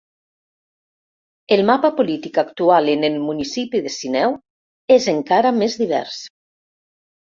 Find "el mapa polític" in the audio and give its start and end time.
1.57-2.41